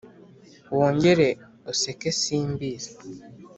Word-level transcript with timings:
wongere 0.77 1.29
useke 1.71 2.09
simbi 2.19 2.71